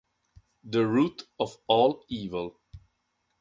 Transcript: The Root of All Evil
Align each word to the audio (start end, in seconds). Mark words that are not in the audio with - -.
The 0.63 0.87
Root 0.87 1.27
of 1.39 1.57
All 1.67 2.05
Evil 2.09 2.59